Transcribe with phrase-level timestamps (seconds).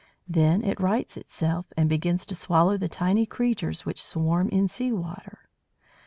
[0.27, 4.91] Then it rights itself, and begins to swallow the tiny creatures which swarm in sea
[4.91, 5.47] water.